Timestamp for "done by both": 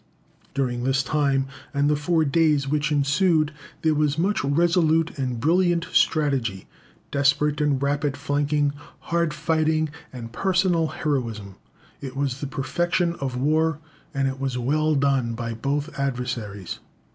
14.95-15.99